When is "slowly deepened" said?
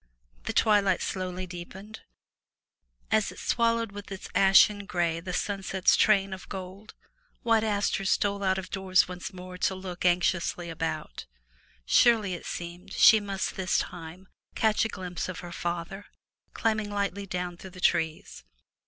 1.03-1.99